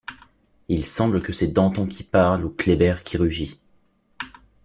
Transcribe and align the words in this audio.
Il 0.67 0.83
semble 0.83 1.21
que 1.21 1.31
c’est 1.31 1.49
Danton 1.49 1.85
qui 1.85 2.01
parle 2.01 2.43
ou 2.45 2.49
Kléber 2.49 2.95
qui 3.05 3.17
rugit. 3.17 3.59